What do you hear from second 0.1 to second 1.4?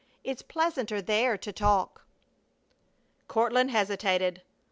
It's pleasanter there